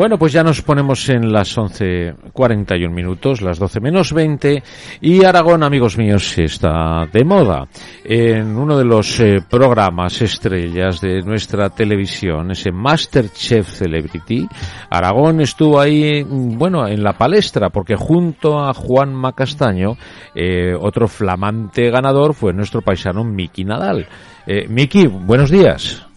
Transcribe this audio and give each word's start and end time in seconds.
Bueno, 0.00 0.16
pues 0.16 0.32
ya 0.32 0.42
nos 0.42 0.62
ponemos 0.62 1.10
en 1.10 1.30
las 1.30 1.58
11.41 1.58 2.90
minutos, 2.90 3.42
las 3.42 3.58
12 3.58 3.80
menos 3.80 4.14
20, 4.14 4.62
y 5.02 5.24
Aragón, 5.26 5.62
amigos 5.62 5.98
míos, 5.98 6.38
está 6.38 7.06
de 7.12 7.22
moda. 7.22 7.68
En 8.02 8.56
uno 8.56 8.78
de 8.78 8.86
los 8.86 9.20
eh, 9.20 9.40
programas 9.46 10.22
estrellas 10.22 11.02
de 11.02 11.20
nuestra 11.20 11.68
televisión, 11.68 12.50
ese 12.50 12.72
Masterchef 12.72 13.68
Celebrity, 13.68 14.48
Aragón 14.88 15.42
estuvo 15.42 15.78
ahí, 15.78 16.22
bueno, 16.22 16.88
en 16.88 17.02
la 17.02 17.12
palestra, 17.12 17.68
porque 17.68 17.94
junto 17.94 18.58
a 18.58 18.72
Juan 18.72 19.12
Macastaño, 19.12 19.98
eh, 20.34 20.72
otro 20.80 21.08
flamante 21.08 21.90
ganador 21.90 22.32
fue 22.32 22.54
nuestro 22.54 22.80
paisano 22.80 23.22
Miki 23.22 23.66
Nadal. 23.66 24.06
Eh, 24.46 24.66
Miki, 24.66 25.08
buenos 25.08 25.50
días. 25.50 26.09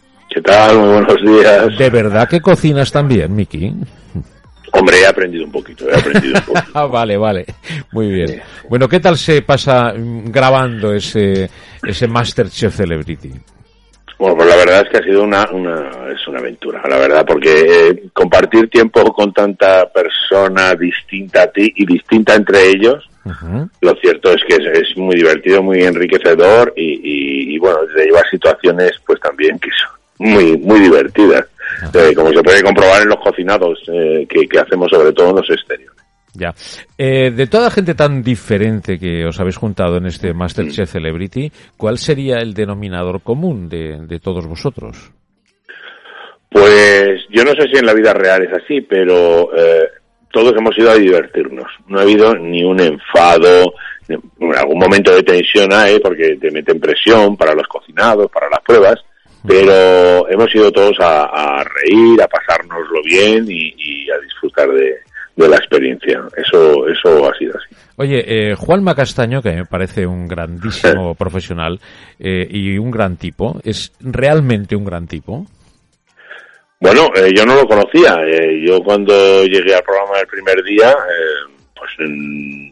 ¿Qué 0.43 0.51
tal? 0.51 0.77
Muy 0.77 0.89
buenos 0.89 1.21
días. 1.21 1.77
¿De 1.77 1.89
verdad 1.89 2.27
que 2.27 2.41
cocinas 2.41 2.91
también, 2.91 3.33
Miki? 3.33 3.73
Hombre, 4.73 5.01
he 5.01 5.05
aprendido 5.05 5.45
un 5.45 5.51
poquito, 5.51 5.89
he 5.89 5.95
aprendido 5.95 6.35
un 6.35 6.45
poquito. 6.45 6.67
ah, 6.73 6.85
vale, 6.85 7.15
vale. 7.15 7.45
Muy 7.91 8.09
bien. 8.09 8.41
Bueno, 8.67 8.89
¿qué 8.89 8.99
tal 8.99 9.17
se 9.17 9.41
pasa 9.43 9.93
grabando 9.95 10.93
ese, 10.93 11.49
ese 11.81 12.07
Masterchef 12.07 12.75
Celebrity? 12.75 13.31
Bueno, 14.19 14.35
pues 14.35 14.49
la 14.49 14.55
verdad 14.57 14.81
es 14.81 14.89
que 14.89 14.97
ha 14.97 15.03
sido 15.03 15.23
una, 15.23 15.49
una 15.51 15.89
es 16.13 16.27
una 16.27 16.39
aventura, 16.39 16.81
la 16.89 16.97
verdad, 16.97 17.25
porque 17.25 17.89
eh, 17.89 18.03
compartir 18.13 18.69
tiempo 18.69 19.01
con 19.13 19.31
tanta 19.31 19.89
persona 19.91 20.75
distinta 20.75 21.43
a 21.43 21.47
ti 21.47 21.71
y 21.75 21.85
distinta 21.85 22.35
entre 22.35 22.69
ellos, 22.69 23.09
lo 23.79 23.95
cierto 23.95 24.33
es 24.33 24.41
que 24.47 24.55
es, 24.55 24.81
es 24.81 24.97
muy 24.97 25.15
divertido, 25.15 25.63
muy 25.63 25.83
enriquecedor 25.83 26.73
y, 26.75 26.91
y, 26.91 27.55
y, 27.55 27.57
bueno, 27.57 27.79
te 27.95 28.05
lleva 28.05 28.19
a 28.19 28.29
situaciones 28.29 28.91
pues 29.05 29.19
también 29.21 29.57
que 29.59 29.69
son 29.71 30.02
muy 30.23 30.57
muy 30.57 30.79
divertidas, 30.79 31.45
eh, 31.93 32.13
como 32.15 32.29
se 32.31 32.41
puede 32.41 32.63
comprobar 32.63 33.01
en 33.01 33.09
los 33.09 33.19
cocinados 33.19 33.79
eh, 33.91 34.25
que, 34.29 34.47
que 34.47 34.59
hacemos 34.59 34.89
sobre 34.91 35.11
todo 35.13 35.29
en 35.31 35.35
los 35.37 35.49
exteriores. 35.49 35.93
Ya. 36.35 36.51
Eh, 36.97 37.29
de 37.29 37.45
toda 37.45 37.69
gente 37.69 37.93
tan 37.93 38.23
diferente 38.23 38.97
que 38.97 39.23
os 39.25 39.39
habéis 39.39 39.57
juntado 39.57 39.97
en 39.97 40.07
este 40.07 40.33
Masterchef 40.33 40.89
Celebrity, 40.91 41.51
¿cuál 41.77 41.99
sería 41.99 42.37
el 42.39 42.55
denominador 42.55 43.21
común 43.21 43.69
de, 43.69 43.99
de 44.07 44.19
todos 44.19 44.47
vosotros? 44.47 45.11
Pues 46.49 47.21
yo 47.29 47.43
no 47.43 47.51
sé 47.51 47.67
si 47.71 47.79
en 47.79 47.85
la 47.85 47.93
vida 47.93 48.13
real 48.13 48.43
es 48.43 48.63
así, 48.63 48.81
pero 48.81 49.49
eh, 49.55 49.87
todos 50.31 50.53
hemos 50.57 50.77
ido 50.77 50.91
a 50.91 50.95
divertirnos. 50.95 51.65
No 51.87 51.99
ha 51.99 52.03
habido 52.03 52.35
ni 52.35 52.63
un 52.63 52.79
enfado, 52.79 53.73
ni- 54.07 54.17
algún 54.55 54.79
momento 54.79 55.15
de 55.15 55.23
tensión 55.23 55.71
hay, 55.73 55.99
porque 55.99 56.35
te 56.39 56.51
meten 56.51 56.79
presión 56.79 57.37
para 57.37 57.53
los 57.55 57.67
cocinados, 57.67 58.29
para 58.31 58.49
las 58.49 58.61
pruebas, 58.61 58.95
pero 59.47 60.29
hemos 60.29 60.53
ido 60.55 60.71
todos 60.71 60.97
a, 60.99 61.23
a 61.25 61.63
reír, 61.63 62.21
a 62.21 62.27
pasárnoslo 62.27 63.01
bien 63.03 63.45
y, 63.49 63.73
y 63.77 64.09
a 64.09 64.19
disfrutar 64.19 64.69
de, 64.69 64.95
de 65.35 65.47
la 65.47 65.57
experiencia. 65.57 66.21
Eso, 66.37 66.87
eso 66.87 67.29
ha 67.29 67.37
sido 67.37 67.53
así. 67.57 67.75
Oye, 67.95 68.23
eh, 68.25 68.55
Juan 68.55 68.83
Macastaño, 68.83 69.41
que 69.41 69.51
me 69.51 69.65
parece 69.65 70.07
un 70.07 70.27
grandísimo 70.27 71.13
profesional 71.15 71.79
eh, 72.19 72.47
y 72.49 72.77
un 72.77 72.89
gran 72.89 73.17
tipo, 73.17 73.59
¿es 73.63 73.91
realmente 73.99 74.75
un 74.75 74.85
gran 74.85 75.07
tipo? 75.07 75.45
Bueno, 76.79 77.09
eh, 77.15 77.31
yo 77.35 77.45
no 77.45 77.55
lo 77.55 77.65
conocía. 77.65 78.15
Eh, 78.25 78.61
yo 78.67 78.79
cuando 78.81 79.45
llegué 79.45 79.75
al 79.75 79.83
programa 79.83 80.19
el 80.19 80.27
primer 80.27 80.63
día, 80.63 80.93
pues 81.75 81.91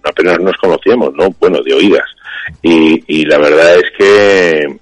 apenas 0.03 0.39
nos 0.39 0.57
conocíamos, 0.57 1.13
¿no? 1.13 1.29
Bueno, 1.39 1.61
de 1.63 1.73
oídas. 1.73 2.09
Y, 2.61 3.03
y 3.07 3.25
la 3.25 3.37
verdad 3.37 3.75
es 3.75 3.91
que 3.97 4.79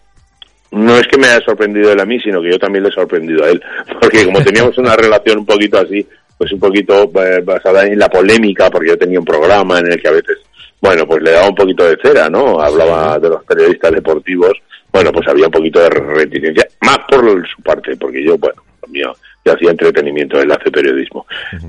no 0.72 0.98
es 0.98 1.08
que 1.08 1.18
me 1.18 1.28
haya 1.28 1.44
sorprendido 1.44 1.92
él 1.92 2.00
a 2.00 2.06
mí, 2.06 2.20
sino 2.20 2.42
que 2.42 2.52
yo 2.52 2.60
también 2.60 2.84
le 2.84 2.90
he 2.90 2.94
sorprendido 2.94 3.44
a 3.44 3.50
él. 3.50 3.62
Porque 4.02 4.26
como 4.26 4.42
teníamos 4.44 4.78
una 4.78 4.96
relación 4.96 5.40
un 5.40 5.46
poquito 5.46 5.80
así, 5.80 6.06
pues 6.38 6.52
un 6.54 6.60
poquito 6.60 7.12
eh, 7.22 7.42
basada 7.44 7.86
en 7.86 8.00
la 8.00 8.08
polémica, 8.08 8.70
porque 8.70 8.88
yo 8.88 8.98
tenía 8.98 9.20
un 9.20 9.26
programa 9.26 9.80
en 9.80 9.92
el 9.92 10.02
que 10.02 10.08
a 10.08 10.12
veces, 10.12 10.38
bueno, 10.80 11.06
pues 11.06 11.22
le 11.22 11.32
daba 11.32 11.50
un 11.50 11.56
poquito 11.56 11.84
de 11.84 11.98
cera, 12.02 12.30
¿no? 12.30 12.62
Hablaba 12.62 13.20
de 13.20 13.28
los 13.28 13.44
periodistas 13.44 13.92
deportivos. 13.92 14.54
Bueno, 14.90 15.12
pues 15.12 15.28
había 15.28 15.48
un 15.48 15.52
poquito 15.52 15.82
de 15.82 15.90
reticencia, 15.90 16.66
más 16.80 17.00
por 17.10 17.46
su 17.46 17.62
parte, 17.62 17.98
porque 17.98 18.24
yo, 18.24 18.38
bueno, 18.38 18.64
lo 18.82 18.88
mío, 18.88 19.14
yo 19.44 19.54
hacía 19.54 19.72
entretenimiento, 19.72 20.40
él 20.40 20.50
hace 20.50 20.72
periodismo. 20.72 21.26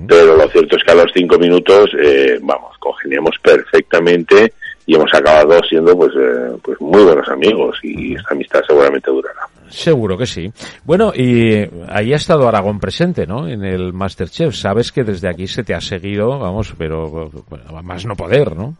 Pero 0.07 0.37
lo 0.37 0.49
cierto 0.49 0.77
es 0.77 0.85
que 0.85 0.93
a 0.93 0.95
los 0.95 1.11
cinco 1.13 1.37
minutos, 1.37 1.91
eh, 2.01 2.39
vamos, 2.41 2.79
congeniamos 2.79 3.37
perfectamente 3.43 4.53
y 4.91 4.97
hemos 4.97 5.15
acabado 5.15 5.61
siendo 5.69 5.97
pues, 5.97 6.11
eh, 6.17 6.51
pues 6.65 6.81
muy 6.81 7.05
buenos 7.05 7.29
amigos 7.29 7.79
y 7.85 8.17
esta 8.17 8.35
amistad 8.35 8.61
seguramente 8.67 9.09
durará. 9.09 9.43
Seguro 9.69 10.19
que 10.19 10.27
sí. 10.27 10.51
Bueno, 10.83 11.13
y 11.15 11.65
ahí 11.89 12.13
ha 12.13 12.17
estado 12.17 12.49
Aragón 12.49 12.81
presente, 12.81 13.25
¿no? 13.25 13.47
En 13.47 13.65
el 13.65 13.93
Masterchef. 13.93 14.53
Sabes 14.53 14.91
que 14.91 15.05
desde 15.05 15.29
aquí 15.29 15.47
se 15.47 15.63
te 15.63 15.75
ha 15.75 15.81
seguido, 15.81 16.41
vamos, 16.41 16.75
pero 16.77 17.31
bueno, 17.49 17.83
más 17.85 18.05
no 18.05 18.17
poder, 18.17 18.57
¿no? 18.57 18.75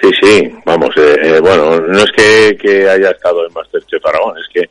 Sí, 0.00 0.10
sí, 0.20 0.50
vamos, 0.66 0.90
eh, 0.96 1.14
eh, 1.22 1.40
bueno, 1.40 1.78
no 1.78 1.98
es 2.00 2.10
que, 2.16 2.56
que 2.60 2.88
haya 2.88 3.10
estado 3.10 3.46
en 3.46 3.52
Masterchef 3.52 4.04
Aragón, 4.04 4.34
es 4.38 4.48
que 4.52 4.68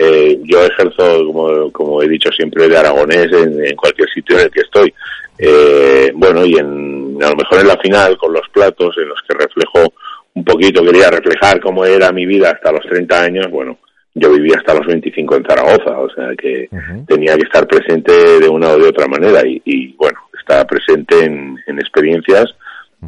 eh, 0.00 0.38
yo 0.42 0.66
ejerzo, 0.66 1.24
como, 1.32 1.72
como 1.72 2.02
he 2.02 2.08
dicho 2.08 2.30
siempre, 2.30 2.68
de 2.68 2.76
aragonés 2.76 3.32
en, 3.32 3.64
en 3.64 3.74
cualquier 3.74 4.10
sitio 4.10 4.38
en 4.38 4.44
el 4.44 4.50
que 4.50 4.60
estoy. 4.60 4.92
Eh, 5.38 6.12
bueno, 6.14 6.44
y 6.44 6.54
en, 6.54 7.18
a 7.22 7.30
lo 7.30 7.36
mejor 7.36 7.60
en 7.60 7.68
la 7.68 7.78
final, 7.78 8.16
con 8.18 8.32
los 8.32 8.48
platos 8.52 8.96
en 8.98 9.08
los 9.08 9.20
que 9.26 9.34
reflejo 9.34 9.92
un 10.34 10.44
poquito, 10.44 10.82
quería 10.82 11.10
reflejar 11.10 11.60
cómo 11.60 11.84
era 11.84 12.12
mi 12.12 12.26
vida 12.26 12.50
hasta 12.50 12.72
los 12.72 12.82
30 12.82 13.22
años, 13.22 13.50
bueno, 13.50 13.78
yo 14.14 14.32
vivía 14.32 14.56
hasta 14.58 14.74
los 14.74 14.86
25 14.86 15.36
en 15.36 15.44
Zaragoza, 15.44 15.98
o 15.98 16.08
sea 16.10 16.34
que 16.36 16.68
tenía 17.06 17.36
que 17.36 17.42
estar 17.42 17.66
presente 17.66 18.12
de 18.40 18.48
una 18.48 18.70
o 18.70 18.78
de 18.78 18.88
otra 18.88 19.08
manera 19.08 19.46
y, 19.46 19.60
y, 19.64 19.92
bueno, 19.94 20.18
está 20.38 20.64
presente 20.66 21.24
en, 21.24 21.58
en 21.66 21.78
experiencias 21.78 22.54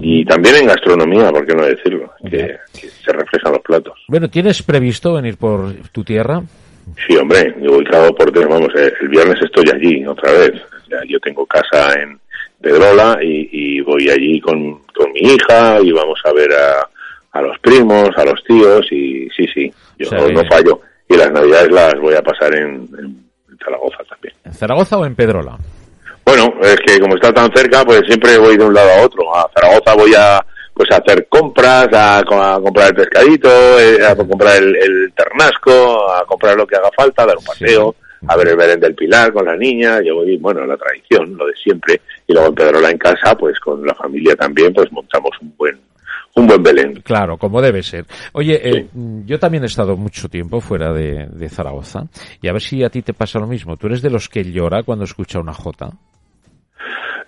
y 0.00 0.24
también 0.24 0.56
en 0.56 0.66
gastronomía, 0.66 1.30
¿por 1.30 1.46
qué 1.46 1.54
no 1.54 1.64
decirlo? 1.64 2.12
Que, 2.28 2.58
que 2.78 2.88
se 2.88 3.12
reflejan 3.12 3.52
los 3.52 3.62
platos. 3.62 3.94
Bueno, 4.08 4.28
¿tienes 4.28 4.62
previsto 4.62 5.14
venir 5.14 5.36
por 5.36 5.74
tu 5.92 6.04
tierra? 6.04 6.42
Sí, 7.06 7.16
hombre, 7.16 7.54
yo 7.60 7.72
voy 7.72 7.84
cada 7.84 8.10
por 8.10 8.30
tres, 8.30 8.46
vamos, 8.48 8.68
el 8.74 9.08
viernes 9.08 9.40
estoy 9.42 9.64
allí 9.72 10.06
otra 10.06 10.32
vez. 10.32 10.52
Yo 11.08 11.18
tengo 11.20 11.44
casa 11.46 11.92
en 12.00 12.18
Pedrola 12.60 13.18
y, 13.22 13.48
y 13.52 13.80
voy 13.80 14.08
allí 14.08 14.40
con, 14.40 14.78
con 14.94 15.12
mi 15.12 15.20
hija 15.20 15.78
y 15.82 15.92
vamos 15.92 16.18
a 16.24 16.32
ver 16.32 16.50
a, 16.52 16.88
a 17.32 17.42
los 17.42 17.58
primos, 17.60 18.10
a 18.16 18.24
los 18.24 18.42
tíos 18.44 18.86
y 18.90 19.28
sí, 19.36 19.44
sí, 19.52 19.72
yo 19.98 20.06
O 20.08 20.10
sea, 20.10 20.20
no 20.28 20.44
fallo. 20.48 20.80
Y 21.08 21.16
las 21.16 21.30
navidades 21.30 21.70
las 21.70 21.94
voy 22.00 22.14
a 22.14 22.22
pasar 22.22 22.54
en, 22.54 22.88
Zaragoza 23.62 23.98
también. 24.08 24.34
¿En 24.44 24.52
Zaragoza 24.52 24.98
o 24.98 25.06
en 25.06 25.14
Pedrola? 25.14 25.56
Bueno, 26.24 26.52
es 26.62 26.76
que 26.86 26.98
como 27.00 27.14
está 27.14 27.32
tan 27.32 27.50
cerca, 27.54 27.84
pues 27.84 28.02
siempre 28.06 28.36
voy 28.38 28.56
de 28.56 28.64
un 28.64 28.74
lado 28.74 28.90
a 28.90 29.02
otro. 29.02 29.34
A 29.36 29.48
Zaragoza 29.54 29.94
voy 29.94 30.12
a 30.16 30.44
pues 30.74 30.90
a 30.90 30.96
hacer 30.96 31.26
compras, 31.28 31.88
a, 31.92 32.22
co- 32.26 32.40
a 32.42 32.60
comprar 32.60 32.88
el 32.88 32.94
pescadito, 32.96 33.48
eh, 33.80 34.04
a 34.06 34.14
comprar 34.14 34.56
el, 34.58 34.76
el 34.76 35.12
ternasco, 35.16 36.10
a 36.12 36.24
comprar 36.26 36.54
lo 36.54 36.66
que 36.66 36.76
haga 36.76 36.90
falta, 36.94 37.22
a 37.22 37.26
dar 37.26 37.38
un 37.38 37.44
paseo, 37.44 37.94
a 38.28 38.36
ver 38.36 38.48
el 38.48 38.56
Belén 38.56 38.80
del 38.80 38.94
Pilar 38.94 39.32
con 39.32 39.44
la 39.46 39.56
niña, 39.56 40.00
yo 40.02 40.16
voy, 40.16 40.36
bueno, 40.36 40.64
la 40.66 40.76
tradición, 40.76 41.36
lo 41.36 41.46
de 41.46 41.54
siempre, 41.54 42.00
y 42.26 42.32
luego 42.32 42.48
en 42.48 42.54
Pedrola 42.54 42.90
en 42.90 42.98
casa, 42.98 43.34
pues 43.36 43.58
con 43.60 43.84
la 43.84 43.94
familia 43.94 44.34
también, 44.36 44.72
pues 44.72 44.90
montamos 44.92 45.30
un 45.40 45.54
buen, 45.56 45.78
un 46.34 46.46
buen 46.46 46.62
Belén. 46.62 47.02
Claro, 47.02 47.36
como 47.36 47.60
debe 47.62 47.82
ser. 47.82 48.04
Oye, 48.32 48.60
eh, 48.62 48.86
yo 49.24 49.38
también 49.38 49.62
he 49.64 49.66
estado 49.66 49.96
mucho 49.96 50.28
tiempo 50.28 50.60
fuera 50.60 50.92
de, 50.92 51.26
de 51.30 51.48
Zaragoza 51.48 52.06
y 52.40 52.48
a 52.48 52.52
ver 52.52 52.62
si 52.62 52.82
a 52.84 52.90
ti 52.90 53.02
te 53.02 53.14
pasa 53.14 53.38
lo 53.38 53.46
mismo. 53.46 53.76
¿Tú 53.76 53.86
eres 53.86 54.02
de 54.02 54.10
los 54.10 54.28
que 54.28 54.44
llora 54.44 54.82
cuando 54.82 55.04
escucha 55.04 55.38
una 55.38 55.52
jota? 55.52 55.90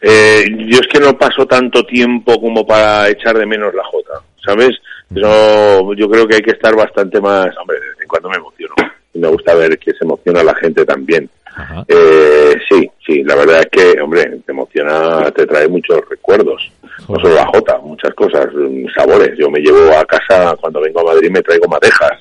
Eh, 0.01 0.45
yo 0.69 0.79
es 0.81 0.87
que 0.93 1.01
no 1.01 1.19
paso 1.19 1.45
tanto 1.47 1.83
tiempo 1.85 2.41
como 2.41 2.65
para 2.65 3.09
echar 3.09 3.37
de 3.37 3.47
menos 3.47 3.75
la 3.75 3.83
jota, 3.85 4.23
¿sabes? 4.45 4.71
Eso, 5.15 5.95
yo 5.95 6.09
creo 6.09 6.27
que 6.27 6.37
hay 6.37 6.43
que 6.43 6.53
estar 6.53 6.77
bastante 6.77 7.21
más, 7.21 7.49
hombre, 7.61 7.81
de 7.81 7.87
vez 7.89 7.97
en 8.03 8.09
cuando 8.09 8.29
me 8.29 8.37
emociono. 8.37 8.75
Me 9.19 9.29
gusta 9.29 9.55
ver 9.55 9.79
que 9.79 9.93
se 9.93 10.05
emociona 10.05 10.43
la 10.43 10.55
gente 10.57 10.85
también. 10.85 11.29
Eh, 11.89 12.55
sí, 12.69 12.89
sí, 13.05 13.25
la 13.25 13.35
verdad 13.35 13.61
es 13.61 13.67
que, 13.67 14.01
hombre, 14.01 14.25
te 14.47 14.53
emociona, 14.53 15.29
te 15.33 15.45
trae 15.47 15.67
muchos 15.69 16.01
recuerdos. 16.09 16.71
No 17.09 17.17
solo 17.19 17.35
la 17.35 17.47
jota, 17.47 17.79
muchas 17.79 18.15
cosas, 18.15 18.47
mm, 18.55 18.87
sabores. 18.97 19.37
Yo 19.37 19.51
me 19.51 19.59
llevo 19.61 19.91
a 19.99 20.05
casa, 20.05 20.55
cuando 20.61 20.81
vengo 20.81 21.01
a 21.01 21.15
Madrid 21.15 21.31
me 21.31 21.43
traigo 21.43 21.67
madejas. 21.69 22.13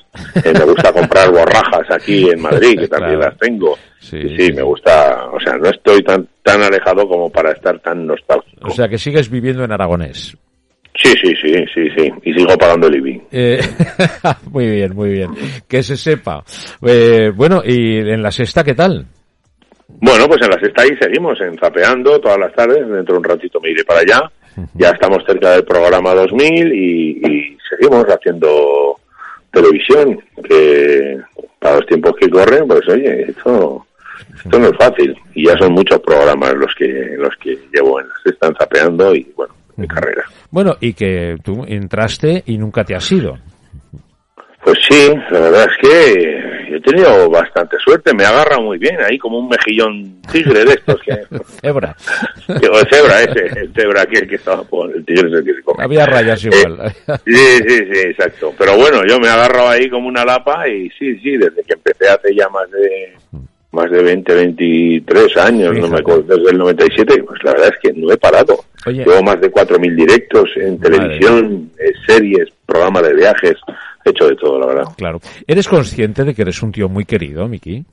Eh, 0.44 0.52
me 0.52 0.64
gusta 0.64 0.92
comprar 0.92 1.30
borrajas 1.30 1.88
aquí 1.90 2.28
en 2.30 2.40
Madrid, 2.40 2.80
que 2.80 2.88
también 2.88 3.16
Claro. 3.18 3.30
las 3.30 3.38
tengo. 3.38 3.78
Sí, 4.00 4.36
sí, 4.36 4.52
me 4.52 4.62
gusta, 4.62 5.28
o 5.32 5.38
sea, 5.40 5.56
no 5.58 5.68
estoy 5.68 6.02
tan 6.02 6.26
tan 6.42 6.62
alejado 6.62 7.06
como 7.06 7.30
para 7.30 7.52
estar 7.52 7.78
tan 7.80 8.06
nostálgico. 8.06 8.66
O 8.68 8.70
sea, 8.70 8.88
que 8.88 8.96
sigues 8.98 9.28
viviendo 9.30 9.64
en 9.64 9.72
aragonés. 9.72 10.36
Sí, 11.08 11.14
sí, 11.22 11.34
sí, 11.40 11.64
sí, 11.74 11.88
sí. 11.96 12.12
Y 12.22 12.34
sigo 12.34 12.58
pagando 12.58 12.86
el 12.86 12.96
IBI. 12.96 13.22
Eh, 13.32 13.60
muy 14.50 14.66
bien, 14.66 14.94
muy 14.94 15.10
bien. 15.10 15.30
Que 15.66 15.82
se 15.82 15.96
sepa. 15.96 16.44
Eh, 16.86 17.32
bueno, 17.34 17.62
¿y 17.64 17.98
en 17.98 18.22
la 18.22 18.30
sexta 18.30 18.62
qué 18.62 18.74
tal? 18.74 19.06
Bueno, 19.88 20.26
pues 20.26 20.42
en 20.42 20.50
la 20.50 20.60
sexta 20.60 20.82
ahí 20.82 20.90
seguimos, 21.00 21.40
en 21.40 21.56
Zapeando 21.56 22.20
todas 22.20 22.38
las 22.38 22.52
tardes. 22.52 22.86
Dentro 22.86 23.14
de 23.14 23.18
un 23.18 23.24
ratito 23.24 23.58
me 23.58 23.70
iré 23.70 23.84
para 23.84 24.00
allá. 24.00 24.30
Ya 24.74 24.90
estamos 24.90 25.24
cerca 25.26 25.52
del 25.52 25.64
programa 25.64 26.14
2000 26.14 26.74
y, 26.74 27.10
y 27.26 27.58
seguimos 27.70 28.04
haciendo 28.04 28.96
televisión, 29.50 30.20
que 30.46 31.16
para 31.58 31.76
los 31.76 31.86
tiempos 31.86 32.12
que 32.20 32.28
corren, 32.28 32.66
pues 32.66 32.86
oye, 32.88 33.30
esto, 33.30 33.86
esto 34.44 34.58
no 34.58 34.66
es 34.66 34.76
fácil. 34.76 35.16
Y 35.32 35.46
ya 35.46 35.56
son 35.56 35.72
muchos 35.72 36.00
programas 36.00 36.52
los 36.54 36.74
que, 36.74 37.14
los 37.16 37.34
que 37.36 37.56
llevo 37.72 37.98
en 38.00 38.08
la 38.08 38.14
sexta 38.24 38.52
zapeando 38.58 39.14
y 39.14 39.26
bueno, 39.34 39.54
mi 39.78 39.86
carrera. 39.86 40.24
Bueno, 40.50 40.76
y 40.80 40.92
que 40.92 41.36
tú 41.42 41.64
entraste 41.66 42.42
y 42.46 42.58
nunca 42.58 42.84
te 42.84 42.94
has 42.94 43.10
ido. 43.12 43.38
Pues 44.64 44.76
sí, 44.88 45.08
la 45.30 45.40
verdad 45.40 45.66
es 45.70 45.88
que 45.88 46.68
yo 46.68 46.76
he 46.76 46.80
tenido 46.80 47.30
bastante 47.30 47.76
suerte, 47.78 48.12
me 48.12 48.24
agarra 48.24 48.58
muy 48.58 48.76
bien 48.76 48.96
ahí 49.00 49.16
como 49.16 49.38
un 49.38 49.48
mejillón 49.48 50.20
tigre 50.30 50.64
de 50.64 50.72
estos 50.72 51.00
que... 51.00 51.16
cebra. 51.62 51.96
Digo, 52.48 52.74
cebra 52.90 53.22
ese, 53.22 53.60
el 53.60 53.72
cebra 53.72 54.04
que 54.04 54.34
estaba 54.34 54.64
por 54.64 54.94
el 54.94 55.04
tigre 55.04 55.30
ese 55.32 55.44
que 55.44 55.54
se 55.54 55.62
come. 55.62 55.84
Había 55.84 56.06
rayas 56.06 56.44
igual. 56.44 56.80
Eh, 56.82 57.18
sí, 57.24 57.58
sí, 57.66 57.78
sí, 57.92 58.00
exacto. 58.08 58.52
Pero 58.58 58.76
bueno, 58.76 59.02
yo 59.08 59.18
me 59.20 59.28
agarro 59.28 59.68
ahí 59.68 59.88
como 59.88 60.08
una 60.08 60.24
lapa 60.24 60.68
y 60.68 60.90
sí, 60.90 61.18
sí, 61.20 61.36
desde 61.36 61.62
que 61.62 61.74
empecé 61.74 62.08
hace 62.08 62.34
ya 62.34 62.48
más 62.48 62.68
de 62.70 63.16
más 63.70 63.90
de 63.90 64.02
20, 64.02 64.34
23 64.34 65.36
años, 65.36 65.76
no 65.76 65.88
me 65.88 65.98
acuerdo, 65.98 66.36
desde 66.36 66.50
el 66.50 66.58
97, 66.58 67.22
pues 67.22 67.42
la 67.44 67.52
verdad 67.52 67.68
es 67.68 67.78
que 67.82 67.98
no 67.98 68.10
he 68.10 68.16
parado. 68.16 68.64
Oye. 68.86 69.04
Llevo 69.04 69.22
más 69.22 69.40
de 69.40 69.50
4.000 69.50 69.94
directos 69.94 70.50
en 70.56 70.80
televisión, 70.80 71.70
eh, 71.78 71.92
series, 72.06 72.48
programas 72.64 73.02
de 73.02 73.14
viajes, 73.14 73.54
he 74.04 74.10
hecho 74.10 74.28
de 74.28 74.36
todo, 74.36 74.58
la 74.58 74.66
verdad. 74.66 74.84
Claro. 74.96 75.20
¿Eres 75.46 75.68
consciente 75.68 76.24
de 76.24 76.34
que 76.34 76.42
eres 76.42 76.62
un 76.62 76.72
tío 76.72 76.88
muy 76.88 77.04
querido, 77.04 77.46
Miki? 77.46 77.84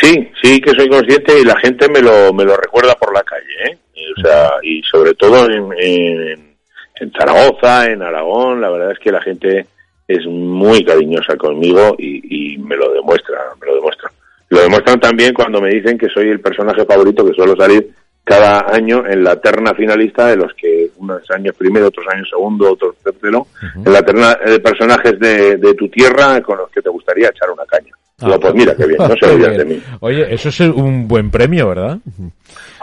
Sí, 0.00 0.28
sí 0.42 0.60
que 0.60 0.70
soy 0.70 0.88
consciente 0.88 1.40
y 1.40 1.44
la 1.44 1.58
gente 1.60 1.88
me 1.88 2.00
lo, 2.00 2.32
me 2.32 2.44
lo 2.44 2.56
recuerda 2.56 2.94
por 2.94 3.12
la 3.14 3.22
calle, 3.22 3.70
¿eh? 3.70 3.78
O 4.16 4.20
sea, 4.20 4.50
y 4.62 4.82
sobre 4.82 5.14
todo 5.14 5.48
en, 5.50 5.68
en, 5.78 6.56
en 6.96 7.12
Zaragoza, 7.12 7.86
en 7.86 8.02
Aragón, 8.02 8.60
la 8.60 8.70
verdad 8.70 8.92
es 8.92 8.98
que 8.98 9.12
la 9.12 9.22
gente 9.22 9.66
es 10.06 10.26
muy 10.26 10.84
cariñosa 10.84 11.36
conmigo 11.36 11.94
y, 11.98 12.54
y 12.54 12.58
me 12.58 12.76
lo 12.76 12.92
demuestra, 12.92 13.38
me 13.60 13.66
lo 13.66 13.76
demuestra. 13.76 14.10
Lo 14.48 14.60
demuestran 14.60 15.00
también 15.00 15.34
cuando 15.34 15.60
me 15.60 15.70
dicen 15.70 15.98
que 15.98 16.08
soy 16.08 16.28
el 16.28 16.40
personaje 16.40 16.84
favorito 16.84 17.24
que 17.24 17.34
suelo 17.34 17.56
salir 17.56 17.90
cada 18.24 18.74
año 18.74 19.06
en 19.06 19.22
la 19.22 19.36
terna 19.36 19.74
finalista 19.74 20.28
de 20.28 20.36
los 20.36 20.52
que 20.54 20.90
unos 20.96 21.30
años 21.30 21.54
primero, 21.56 21.88
otros 21.88 22.06
años 22.08 22.28
segundo, 22.30 22.72
otros 22.72 22.96
tercero, 23.04 23.46
en 23.84 23.92
la 23.92 24.02
terna 24.02 24.34
de 24.34 24.58
personajes 24.60 25.18
de, 25.20 25.58
de, 25.58 25.74
tu 25.74 25.88
tierra 25.88 26.40
con 26.40 26.56
los 26.56 26.70
que 26.70 26.80
te 26.80 26.88
gustaría 26.88 27.28
echar 27.28 27.50
una 27.50 27.66
caña. 27.66 27.92
Ah, 28.20 28.26
Digo, 28.26 28.40
pues 28.40 28.54
mira, 28.54 28.74
qué 28.74 28.86
bien, 28.86 28.98
no 29.08 29.14
se 29.14 29.26
olvidan 29.26 29.56
de 29.58 29.64
mí. 29.66 29.82
Oye, 30.00 30.32
eso 30.32 30.48
es 30.48 30.60
un 30.60 31.06
buen 31.06 31.30
premio, 31.30 31.68
¿verdad? 31.68 31.98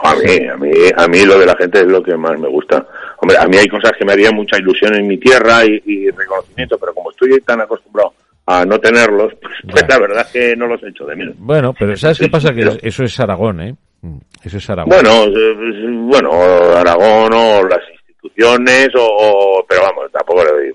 A 0.04 0.14
mí, 0.14 0.46
a 0.46 0.56
mí, 0.56 0.70
a 0.96 1.08
mí 1.08 1.24
lo 1.24 1.38
de 1.38 1.46
la 1.46 1.56
gente 1.56 1.80
es 1.80 1.86
lo 1.86 2.02
que 2.02 2.16
más 2.16 2.38
me 2.38 2.48
gusta. 2.48 2.86
Hombre, 3.18 3.36
a 3.38 3.46
mí 3.46 3.56
hay 3.56 3.66
cosas 3.66 3.92
que 3.98 4.04
me 4.04 4.12
harían 4.12 4.36
mucha 4.36 4.58
ilusión 4.58 4.94
en 4.94 5.08
mi 5.08 5.18
tierra 5.18 5.64
y, 5.64 5.82
y 5.86 6.10
reconocimiento, 6.10 6.78
pero 6.78 6.94
como 6.94 7.10
estoy 7.10 7.40
tan 7.40 7.60
acostumbrado 7.60 8.12
a 8.46 8.64
no 8.64 8.78
tenerlos, 8.78 9.32
pues, 9.40 9.54
pues 9.70 9.84
la 9.88 9.98
verdad 9.98 10.26
es 10.26 10.32
que 10.32 10.56
no 10.56 10.66
los 10.66 10.82
echo 10.82 11.04
de 11.06 11.16
menos. 11.16 11.34
Bueno, 11.38 11.74
pero 11.78 11.96
¿sabes 11.96 12.18
qué 12.18 12.28
pasa? 12.28 12.52
Que 12.52 12.78
eso 12.82 13.04
es 13.04 13.20
Aragón, 13.20 13.60
¿eh? 13.60 13.74
Eso 14.42 14.56
es 14.56 14.70
Aragón. 14.70 14.90
Bueno, 14.90 15.24
eh, 15.24 15.86
bueno, 16.06 16.30
Aragón 16.76 17.32
o 17.34 17.62
las 17.68 17.80
instituciones, 17.92 18.88
o, 18.96 19.04
o 19.04 19.66
pero 19.68 19.82
vamos, 19.82 20.10
tampoco 20.12 20.44
le 20.44 20.50
doy 20.50 20.72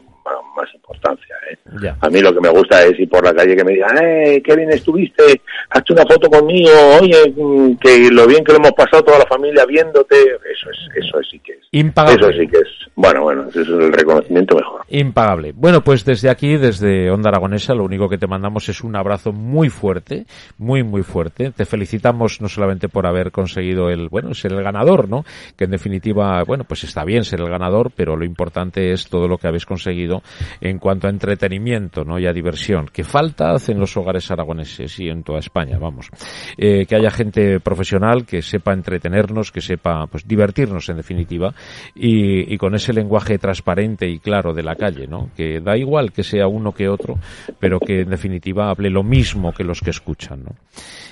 más, 0.57 0.73
importancia. 0.73 1.35
¿eh? 1.49 1.57
A 2.01 2.09
mí 2.09 2.19
lo 2.19 2.33
que 2.33 2.41
me 2.41 2.49
gusta 2.49 2.83
es 2.83 2.99
ir 2.99 3.09
por 3.09 3.23
la 3.23 3.33
calle 3.33 3.55
que 3.55 3.63
me 3.63 3.73
digan, 3.73 3.97
eh, 4.01 4.41
qué 4.43 4.55
bien 4.55 4.71
estuviste, 4.71 5.41
hazte 5.69 5.93
una 5.93 6.03
foto 6.03 6.29
conmigo, 6.29 6.71
oye, 6.99 7.33
mm, 7.35 7.75
que 7.77 8.09
lo 8.11 8.27
bien 8.27 8.43
que 8.43 8.53
lo 8.53 8.59
hemos 8.59 8.73
pasado 8.73 9.03
toda 9.03 9.19
la 9.19 9.25
familia 9.25 9.65
viéndote, 9.65 10.15
eso 10.51 10.69
es, 10.69 10.77
eso 10.95 11.19
sí 11.29 11.39
que 11.39 11.53
es. 11.53 11.59
Impagable. 11.71 12.29
Eso 12.29 12.39
sí 12.39 12.47
que 12.47 12.57
es, 12.57 12.67
bueno, 12.95 13.23
bueno, 13.23 13.45
eso 13.49 13.61
es 13.61 13.67
el 13.67 13.93
reconocimiento 13.93 14.55
mejor. 14.55 14.81
Impagable. 14.89 15.53
Bueno, 15.55 15.81
pues 15.81 16.03
desde 16.03 16.29
aquí, 16.29 16.57
desde 16.57 17.11
Onda 17.11 17.29
Aragonesa, 17.29 17.73
lo 17.73 17.83
único 17.83 18.09
que 18.09 18.17
te 18.17 18.27
mandamos 18.27 18.69
es 18.69 18.81
un 18.81 18.95
abrazo 18.95 19.31
muy 19.31 19.69
fuerte, 19.69 20.25
muy, 20.57 20.83
muy 20.83 21.03
fuerte. 21.03 21.51
Te 21.51 21.65
felicitamos 21.65 22.41
no 22.41 22.47
solamente 22.47 22.89
por 22.89 23.05
haber 23.05 23.31
conseguido 23.31 23.89
el, 23.89 24.09
bueno, 24.09 24.33
ser 24.33 24.53
el 24.53 24.63
ganador, 24.63 25.09
¿no? 25.09 25.25
Que 25.55 25.65
en 25.65 25.71
definitiva, 25.71 26.43
bueno, 26.43 26.63
pues 26.63 26.83
está 26.83 27.03
bien 27.03 27.23
ser 27.23 27.41
el 27.41 27.49
ganador, 27.49 27.91
pero 27.95 28.15
lo 28.15 28.25
importante 28.25 28.91
es 28.91 29.07
todo 29.07 29.27
lo 29.27 29.37
que 29.37 29.47
habéis 29.47 29.65
conseguido 29.65 30.21
en 30.61 30.79
cuanto 30.79 31.07
a 31.07 31.09
entretenimiento, 31.09 32.03
¿no? 32.03 32.19
Y 32.19 32.27
a 32.27 32.33
diversión, 32.33 32.87
que 32.91 33.03
falta 33.03 33.55
en 33.67 33.79
los 33.79 33.95
hogares 33.97 34.29
aragoneses 34.31 34.99
y 34.99 35.09
en 35.09 35.23
toda 35.23 35.39
España, 35.39 35.77
vamos. 35.79 36.09
Eh, 36.57 36.85
que 36.85 36.95
haya 36.95 37.09
gente 37.09 37.59
profesional 37.59 38.25
que 38.25 38.41
sepa 38.41 38.73
entretenernos, 38.73 39.51
que 39.51 39.61
sepa, 39.61 40.07
pues, 40.07 40.27
divertirnos 40.27 40.89
en 40.89 40.97
definitiva, 40.97 41.53
y, 41.95 42.53
y 42.53 42.57
con 42.57 42.75
ese 42.75 42.93
lenguaje 42.93 43.37
transparente 43.37 44.07
y 44.07 44.19
claro 44.19 44.53
de 44.53 44.63
la 44.63 44.75
calle, 44.75 45.07
¿no? 45.07 45.29
Que 45.35 45.59
da 45.59 45.77
igual 45.77 46.11
que 46.11 46.23
sea 46.23 46.47
uno 46.47 46.71
que 46.71 46.89
otro, 46.89 47.17
pero 47.59 47.79
que 47.79 48.01
en 48.01 48.09
definitiva 48.09 48.69
hable 48.69 48.89
lo 48.89 49.03
mismo 49.03 49.53
que 49.53 49.63
los 49.63 49.81
que 49.81 49.91
escuchan, 49.91 50.43
¿no? 50.43 50.55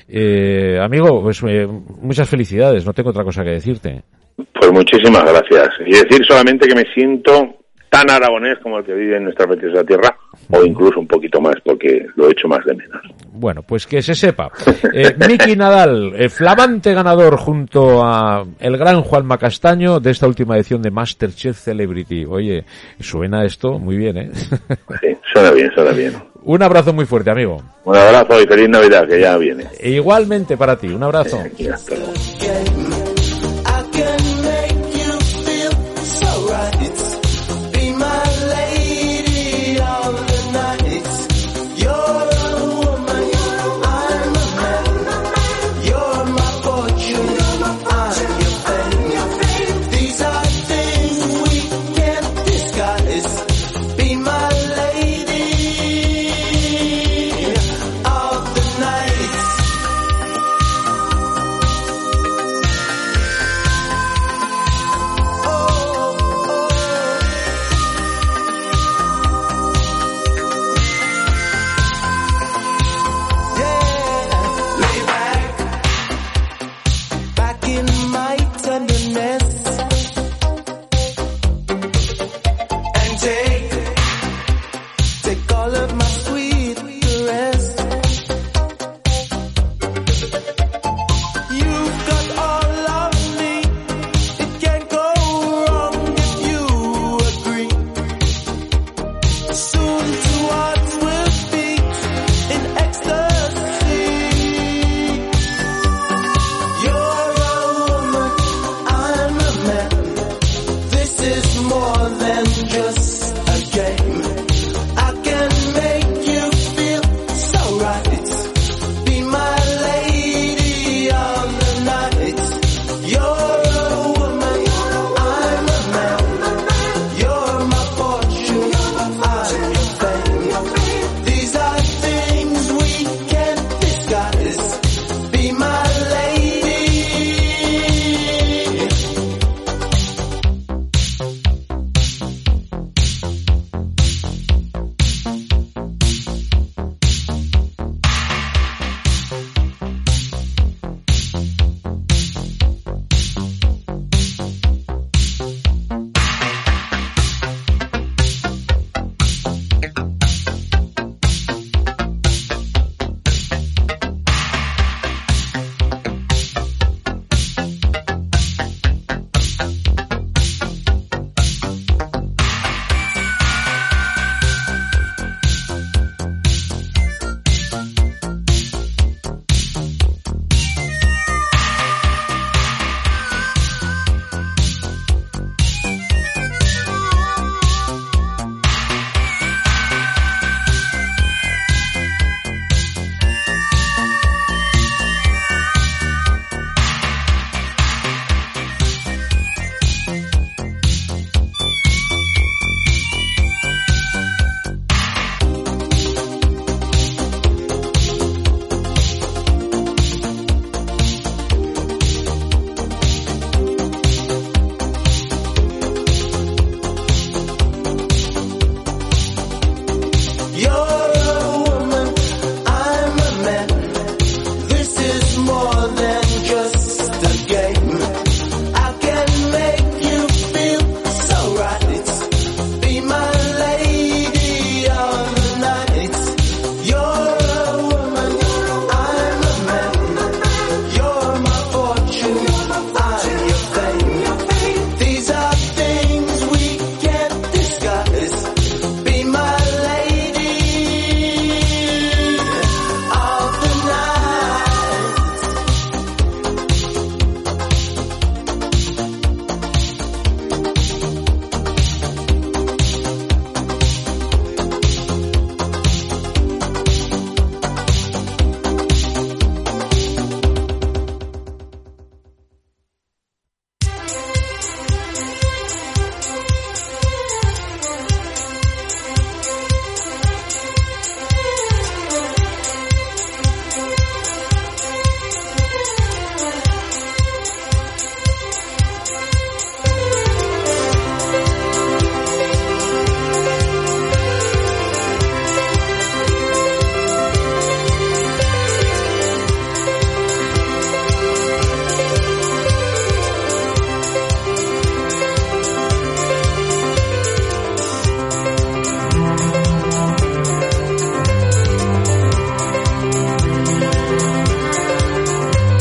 Eh, 0.08 0.78
amigo, 0.80 1.22
pues 1.22 1.42
eh, 1.48 1.68
muchas 1.68 2.30
felicidades, 2.30 2.86
no 2.86 2.94
tengo 2.94 3.10
otra 3.10 3.24
cosa 3.24 3.44
que 3.44 3.52
decirte. 3.52 4.04
Pues 4.36 4.72
muchísimas 4.72 5.24
gracias. 5.24 5.70
Y 5.86 5.92
decir 5.92 6.26
solamente 6.28 6.68
que 6.68 6.76
me 6.76 6.86
siento 6.94 7.65
tan 7.96 8.10
aragonés 8.10 8.58
como 8.62 8.80
el 8.80 8.84
que 8.84 8.94
vive 8.94 9.16
en 9.16 9.24
nuestra 9.24 9.48
preciosa 9.48 9.82
tierra, 9.86 10.18
o 10.50 10.66
incluso 10.66 11.00
un 11.00 11.08
poquito 11.08 11.40
más, 11.40 11.56
porque 11.64 12.06
lo 12.18 12.28
he 12.28 12.32
hecho 12.32 12.50
más 12.50 12.60
de 12.66 12.76
menos. 12.76 13.02
Bueno, 13.32 13.64
pues 13.64 13.88
que 13.88 14.02
se 14.02 14.14
sepa. 14.14 14.52
Eh, 14.94 15.16
Miki 15.28 15.56
Nadal, 15.56 16.14
eh, 16.18 16.28
flamante 16.28 16.94
ganador 16.94 17.38
junto 17.38 18.04
a 18.04 18.44
el 18.60 18.78
gran 18.78 19.02
Juanma 19.02 19.38
Castaño 19.38 20.02
de 20.02 20.12
esta 20.12 20.28
última 20.28 20.58
edición 20.58 20.82
de 20.82 20.92
Masterchef 20.92 21.58
Celebrity. 21.58 22.26
Oye, 22.28 22.66
suena 23.00 23.46
esto 23.46 23.80
muy 23.80 23.96
bien, 23.96 24.18
¿eh? 24.18 24.30
Sí, 24.34 25.18
suena 25.34 25.52
bien, 25.52 25.72
suena 25.74 25.92
bien. 25.92 26.14
Un 26.44 26.64
abrazo 26.64 26.94
muy 26.94 27.06
fuerte, 27.06 27.32
amigo. 27.32 27.64
Un 27.86 27.96
abrazo 27.96 28.42
y 28.42 28.46
feliz 28.46 28.70
Navidad, 28.70 29.08
que 29.08 29.22
ya 29.22 29.38
viene. 29.38 29.68
E 29.80 29.92
igualmente 29.92 30.58
para 30.58 30.76
ti, 30.78 30.88
un 30.88 31.04
abrazo. 31.04 31.40